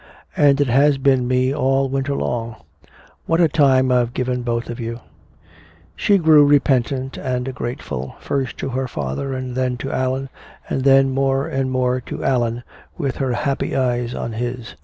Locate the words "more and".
11.11-11.69